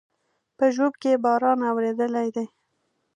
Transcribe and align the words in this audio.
په 0.57 0.65
ژوب 0.75 0.93
کې 1.01 1.21
باران 1.23 1.59
اورېدلى 1.69 2.27
دی 2.35 2.45